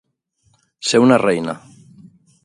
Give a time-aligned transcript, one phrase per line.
[0.91, 1.55] Ser una reina.